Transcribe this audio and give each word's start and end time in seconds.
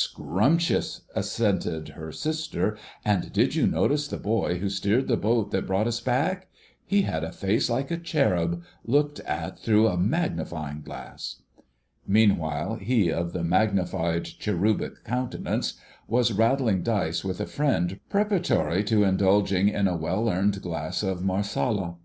"Scrumptious!" 0.00 1.00
assented 1.16 1.88
her 1.96 2.12
sister. 2.12 2.78
"And 3.04 3.32
did 3.32 3.56
you 3.56 3.66
notice 3.66 4.06
the 4.06 4.16
boy 4.16 4.58
who 4.58 4.70
steered 4.70 5.08
the 5.08 5.16
boat 5.16 5.50
that 5.50 5.66
brought 5.66 5.88
us 5.88 6.00
back?—he 6.00 7.02
had 7.02 7.24
a 7.24 7.32
face 7.32 7.68
like 7.68 7.90
a 7.90 7.96
cherub 7.96 8.62
looked 8.84 9.18
at 9.22 9.58
through 9.58 9.88
a 9.88 9.96
magnifying 9.96 10.82
glass!" 10.82 11.42
Meanwhile, 12.06 12.76
he 12.76 13.10
of 13.10 13.32
the 13.32 13.42
magnified 13.42 14.24
cherubic 14.24 15.02
countenance 15.02 15.74
was 16.06 16.32
rattling 16.32 16.84
dice 16.84 17.24
with 17.24 17.40
a 17.40 17.46
friend 17.46 17.98
preparatory 18.08 18.84
to 18.84 19.02
indulging 19.02 19.68
in 19.68 19.88
a 19.88 19.96
well 19.96 20.28
earned 20.30 20.62
glass 20.62 21.02
of 21.02 21.24
Marsala. 21.24 21.96